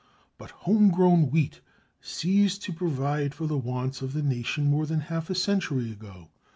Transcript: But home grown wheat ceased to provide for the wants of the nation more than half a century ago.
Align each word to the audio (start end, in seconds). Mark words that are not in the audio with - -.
But 0.39 0.49
home 0.65 0.89
grown 0.89 1.29
wheat 1.29 1.61
ceased 2.01 2.63
to 2.63 2.73
provide 2.73 3.35
for 3.35 3.45
the 3.45 3.55
wants 3.59 4.01
of 4.01 4.13
the 4.13 4.23
nation 4.23 4.65
more 4.65 4.87
than 4.87 5.01
half 5.01 5.29
a 5.29 5.35
century 5.35 5.91
ago. 5.91 6.29